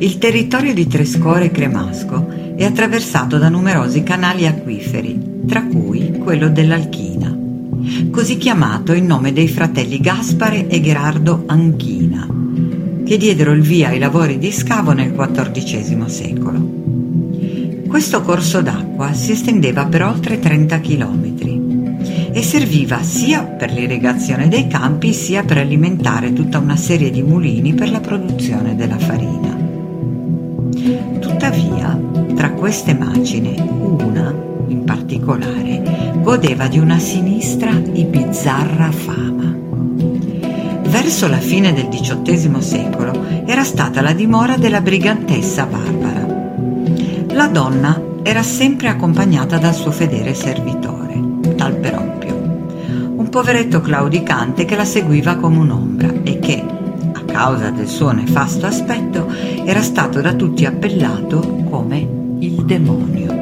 Il 0.00 0.18
territorio 0.18 0.72
di 0.72 0.86
Trescore 0.86 1.46
e 1.46 1.50
Cremasco 1.50 2.54
è 2.54 2.64
attraversato 2.64 3.36
da 3.36 3.48
numerosi 3.48 4.04
canali 4.04 4.46
acquiferi, 4.46 5.42
tra 5.44 5.64
cui 5.64 6.18
quello 6.22 6.48
dell'Alchina, 6.48 7.36
così 8.08 8.36
chiamato 8.36 8.92
in 8.92 9.06
nome 9.06 9.32
dei 9.32 9.48
fratelli 9.48 9.98
Gaspare 9.98 10.68
e 10.68 10.80
Gerardo 10.80 11.42
Anchina, 11.46 12.28
che 13.04 13.16
diedero 13.16 13.50
il 13.50 13.62
via 13.62 13.88
ai 13.88 13.98
lavori 13.98 14.38
di 14.38 14.52
scavo 14.52 14.92
nel 14.92 15.12
XIV 15.12 16.06
secolo. 16.06 16.76
Questo 17.88 18.22
corso 18.22 18.60
d'acqua 18.60 19.12
si 19.12 19.32
estendeva 19.32 19.86
per 19.86 20.04
oltre 20.04 20.38
30 20.38 20.80
km 20.80 22.30
e 22.30 22.42
serviva 22.44 23.02
sia 23.02 23.42
per 23.42 23.72
l'irrigazione 23.72 24.46
dei 24.46 24.68
campi 24.68 25.12
sia 25.12 25.42
per 25.42 25.58
alimentare 25.58 26.32
tutta 26.32 26.58
una 26.58 26.76
serie 26.76 27.10
di 27.10 27.22
mulini 27.22 27.74
per 27.74 27.90
la 27.90 27.98
produzione 27.98 28.76
della 28.76 28.98
farina. 28.98 29.57
Tuttavia, 31.18 31.98
tra 32.34 32.52
queste 32.52 32.94
macine, 32.94 33.54
una, 33.60 34.34
in 34.68 34.84
particolare, 34.84 36.16
godeva 36.22 36.66
di 36.66 36.78
una 36.78 36.98
sinistra 36.98 37.70
e 37.70 38.04
bizzarra 38.04 38.90
fama. 38.90 39.54
Verso 40.88 41.28
la 41.28 41.38
fine 41.38 41.74
del 41.74 41.88
XVIII 41.88 42.62
secolo 42.62 43.22
era 43.44 43.64
stata 43.64 44.00
la 44.00 44.12
dimora 44.12 44.56
della 44.56 44.80
brigantessa 44.80 45.66
Barbara. 45.66 46.26
La 47.32 47.46
donna 47.48 48.00
era 48.22 48.42
sempre 48.42 48.88
accompagnata 48.88 49.58
dal 49.58 49.74
suo 49.74 49.90
fedele 49.90 50.32
servitore, 50.32 51.20
tal 51.56 51.76
Peroppio, 51.76 52.34
un 53.16 53.28
poveretto 53.30 53.82
claudicante 53.82 54.64
che 54.64 54.76
la 54.76 54.84
seguiva 54.86 55.36
come 55.36 55.58
un'ombra 55.58 56.12
e 56.22 56.38
che, 56.38 56.64
causa 57.38 57.70
del 57.70 57.86
suo 57.86 58.10
nefasto 58.10 58.66
aspetto, 58.66 59.32
era 59.64 59.80
stato 59.80 60.20
da 60.20 60.32
tutti 60.32 60.64
appellato 60.64 61.38
come 61.70 61.98
il 62.40 62.64
demonio, 62.64 63.32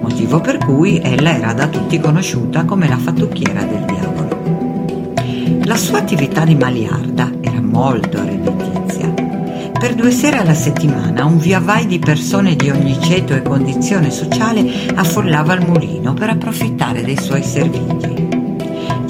motivo 0.00 0.40
per 0.40 0.56
cui 0.56 0.98
ella 0.98 1.36
era 1.36 1.52
da 1.52 1.66
tutti 1.66 2.00
conosciuta 2.00 2.64
come 2.64 2.88
la 2.88 2.96
fattucchiera 2.96 3.64
del 3.64 3.84
diavolo. 3.84 5.12
La 5.64 5.76
sua 5.76 5.98
attività 5.98 6.46
di 6.46 6.54
maliarda 6.54 7.30
era 7.42 7.60
molto 7.60 8.24
redditizia 8.24 9.12
per 9.78 9.94
due 9.94 10.10
sere 10.10 10.38
alla 10.38 10.54
settimana 10.54 11.26
un 11.26 11.36
via 11.38 11.60
vai 11.60 11.86
di 11.86 11.98
persone 11.98 12.56
di 12.56 12.70
ogni 12.70 12.98
ceto 13.02 13.34
e 13.34 13.42
condizione 13.42 14.10
sociale 14.10 14.90
affollava 14.94 15.52
il 15.52 15.66
mulino 15.66 16.14
per 16.14 16.30
approfittare 16.30 17.02
dei 17.02 17.20
suoi 17.20 17.42
servigi. 17.42 18.11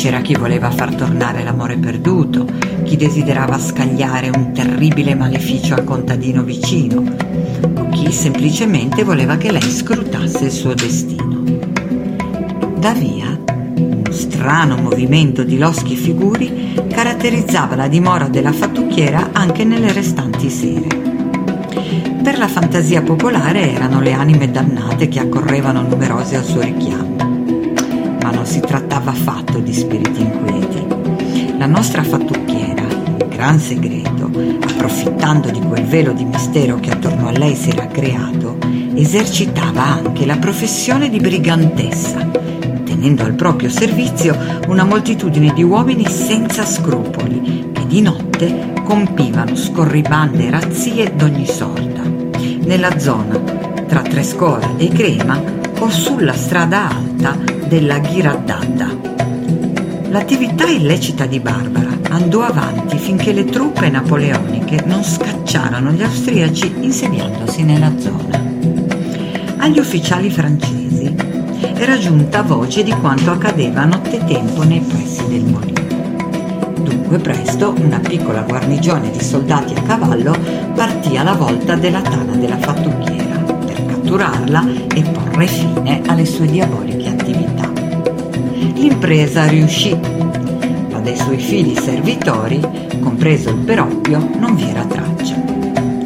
C'era 0.00 0.22
chi 0.22 0.34
voleva 0.34 0.70
far 0.70 0.94
tornare 0.94 1.44
l'amore 1.44 1.76
perduto, 1.76 2.46
chi 2.84 2.96
desiderava 2.96 3.58
scagliare 3.58 4.30
un 4.34 4.50
terribile 4.50 5.14
maleficio 5.14 5.74
al 5.74 5.84
contadino 5.84 6.42
vicino, 6.42 7.04
o 7.74 7.88
chi 7.90 8.10
semplicemente 8.10 9.04
voleva 9.04 9.36
che 9.36 9.52
lei 9.52 9.60
scrutasse 9.60 10.46
il 10.46 10.50
suo 10.52 10.72
destino. 10.72 11.42
Da 12.78 12.94
via 12.94 13.38
strano 14.08 14.78
movimento 14.78 15.44
di 15.44 15.58
loschi 15.58 15.96
figuri 15.96 16.72
caratterizzava 16.88 17.76
la 17.76 17.86
dimora 17.86 18.26
della 18.26 18.52
fattucchiera 18.52 19.32
anche 19.32 19.64
nelle 19.64 19.92
restanti 19.92 20.48
sere. 20.48 20.86
Per 22.22 22.38
la 22.38 22.48
fantasia 22.48 23.02
popolare 23.02 23.70
erano 23.70 24.00
le 24.00 24.14
anime 24.14 24.50
dannate 24.50 25.08
che 25.08 25.20
accorrevano 25.20 25.82
numerose 25.82 26.36
al 26.36 26.44
suo 26.44 26.62
richiamo. 26.62 27.09
Ma 28.22 28.30
non 28.30 28.46
si 28.46 28.60
trattava 28.60 29.10
affatto 29.10 29.58
di 29.58 29.72
spiriti 29.72 30.20
inquieti. 30.20 31.56
La 31.58 31.66
nostra 31.66 32.02
fattucchiera, 32.02 32.82
in 32.82 33.28
gran 33.28 33.58
segreto, 33.58 34.30
approfittando 34.62 35.50
di 35.50 35.60
quel 35.60 35.84
velo 35.84 36.12
di 36.12 36.24
mistero 36.24 36.76
che 36.80 36.90
attorno 36.90 37.28
a 37.28 37.32
lei 37.32 37.54
si 37.54 37.70
era 37.70 37.86
creato, 37.86 38.58
esercitava 38.94 39.82
anche 39.82 40.26
la 40.26 40.36
professione 40.36 41.08
di 41.08 41.18
brigantessa 41.18 42.30
tenendo 43.00 43.24
al 43.24 43.32
proprio 43.32 43.70
servizio 43.70 44.36
una 44.68 44.84
moltitudine 44.84 45.54
di 45.54 45.62
uomini 45.62 46.06
senza 46.06 46.66
scrupoli 46.66 47.70
che 47.72 47.86
di 47.86 48.02
notte 48.02 48.74
compivano 48.84 49.56
scorribande 49.56 50.46
e 50.46 50.50
razzie 50.50 51.14
d'ogni 51.16 51.46
sorta. 51.46 52.02
Nella 52.02 52.98
zona 52.98 53.38
tra 53.86 54.02
Trescore 54.02 54.74
e 54.76 54.88
Crema 54.88 55.59
o 55.80 55.88
sulla 55.88 56.34
strada 56.34 56.90
alta 56.90 57.36
della 57.66 57.98
Ghiraddata. 57.98 58.88
L'attività 60.10 60.66
illecita 60.66 61.24
di 61.24 61.40
Barbara 61.40 61.88
andò 62.10 62.42
avanti 62.42 62.98
finché 62.98 63.32
le 63.32 63.46
truppe 63.46 63.88
napoleoniche 63.88 64.82
non 64.84 65.02
scacciarono 65.02 65.92
gli 65.92 66.02
austriaci 66.02 66.74
insediandosi 66.80 67.62
nella 67.62 67.92
zona. 67.98 68.42
Agli 69.56 69.78
ufficiali 69.78 70.30
francesi 70.30 71.14
era 71.76 71.96
giunta 71.96 72.42
voce 72.42 72.82
di 72.82 72.92
quanto 72.92 73.30
accadeva 73.30 73.84
nottetempo 73.84 74.62
nei 74.64 74.80
pressi 74.80 75.26
del 75.28 75.44
molino. 75.44 75.78
Dunque 76.82 77.18
presto 77.18 77.74
una 77.78 78.00
piccola 78.00 78.42
guarnigione 78.42 79.10
di 79.10 79.20
soldati 79.20 79.72
a 79.74 79.82
cavallo 79.82 80.36
partì 80.74 81.16
alla 81.16 81.34
volta 81.34 81.74
della 81.74 82.02
tana 82.02 82.34
della 82.34 82.58
fattucchiera 82.58 83.29
catturarla 84.10 84.64
e 84.92 85.02
porre 85.02 85.46
fine 85.46 86.02
alle 86.06 86.24
sue 86.24 86.46
diaboliche 86.46 87.08
attività. 87.10 87.70
L'impresa 88.74 89.46
riuscì, 89.46 89.96
ma 90.90 90.98
dei 90.98 91.16
suoi 91.16 91.38
figli 91.38 91.76
servitori, 91.78 92.60
compreso 93.00 93.50
il 93.50 93.58
Peroppio, 93.58 94.18
non 94.36 94.56
vi 94.56 94.68
era 94.68 94.84
traccia. 94.84 95.36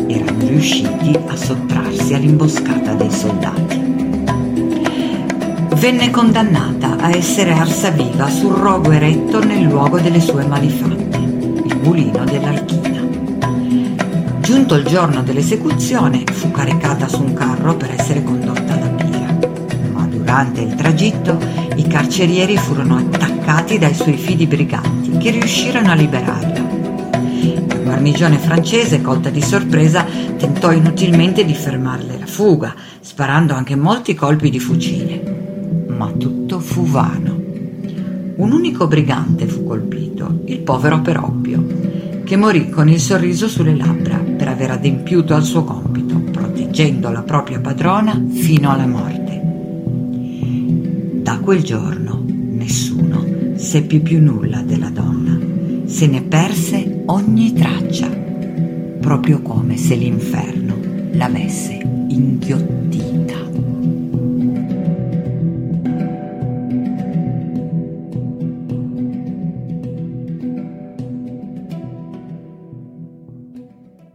Erano 0.06 0.46
riusciti 0.46 1.18
a 1.26 1.34
sottrarsi 1.34 2.12
all'imboscata 2.12 2.92
dei 2.92 3.10
soldati 3.10 3.82
venne 5.76 6.08
condannata 6.08 6.96
a 6.96 7.14
essere 7.14 7.52
arsa 7.52 7.90
viva 7.90 8.30
sul 8.30 8.54
rogo 8.54 8.90
eretto 8.90 9.44
nel 9.44 9.64
luogo 9.64 10.00
delle 10.00 10.20
sue 10.20 10.46
malifatte, 10.46 11.18
il 11.18 11.78
mulino 11.82 12.24
dell'Alchina. 12.24 12.93
Giunto 14.44 14.74
il 14.74 14.84
giorno 14.84 15.22
dell'esecuzione, 15.22 16.22
fu 16.30 16.50
caricata 16.50 17.08
su 17.08 17.22
un 17.22 17.32
carro 17.32 17.76
per 17.76 17.92
essere 17.92 18.22
condotta 18.22 18.74
alla 18.74 18.88
pira, 18.88 19.38
ma 19.90 20.06
durante 20.06 20.60
il 20.60 20.74
tragitto 20.74 21.38
i 21.76 21.86
carcerieri 21.86 22.56
furono 22.56 22.98
attaccati 22.98 23.78
dai 23.78 23.94
suoi 23.94 24.16
fidi 24.16 24.46
briganti 24.46 25.16
che 25.16 25.30
riuscirono 25.30 25.90
a 25.90 25.94
liberarla. 25.94 26.62
La 27.68 27.76
guarnigione 27.76 28.38
francese, 28.38 29.00
colta 29.00 29.30
di 29.30 29.42
sorpresa, 29.42 30.04
tentò 30.36 30.70
inutilmente 30.70 31.44
di 31.44 31.54
fermarle 31.54 32.18
la 32.18 32.26
fuga, 32.26 32.74
sparando 33.00 33.54
anche 33.54 33.74
molti 33.76 34.14
colpi 34.14 34.50
di 34.50 34.60
fucile 34.60 35.44
ma 35.96 36.10
tutto 36.10 36.58
fu 36.60 36.84
vano. 36.84 37.42
Un 38.36 38.52
unico 38.52 38.86
brigante 38.86 39.46
fu 39.46 39.64
colpito, 39.64 40.40
il 40.46 40.58
povero 40.60 41.00
Peroppio, 41.00 41.64
che 42.24 42.36
morì 42.36 42.70
con 42.70 42.88
il 42.88 42.98
sorriso 42.98 43.48
sulle 43.48 43.76
labbra 43.76 44.16
per 44.16 44.48
aver 44.48 44.70
adempiuto 44.72 45.34
al 45.34 45.44
suo 45.44 45.62
compito, 45.64 46.18
proteggendo 46.18 47.10
la 47.10 47.22
propria 47.22 47.60
padrona 47.60 48.20
fino 48.30 48.70
alla 48.70 48.86
morte. 48.86 49.40
Da 51.22 51.38
quel 51.38 51.62
giorno 51.62 52.24
nessuno 52.26 53.24
seppe 53.56 54.00
più 54.00 54.22
nulla 54.22 54.62
della 54.62 54.90
donna, 54.90 55.38
se 55.84 56.06
ne 56.06 56.22
perse 56.22 57.02
ogni 57.06 57.52
traccia, 57.52 58.08
proprio 59.00 59.42
come 59.42 59.76
se 59.76 59.94
l'inferno 59.94 60.76
l'avesse 61.12 61.78
inghiottita. 62.08 63.23